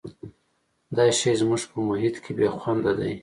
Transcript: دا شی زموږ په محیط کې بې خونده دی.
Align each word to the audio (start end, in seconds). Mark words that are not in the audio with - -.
دا 0.95 1.05
شی 1.19 1.31
زموږ 1.41 1.61
په 1.71 1.77
محیط 1.87 2.15
کې 2.23 2.31
بې 2.37 2.47
خونده 2.59 2.91
دی. 2.99 3.13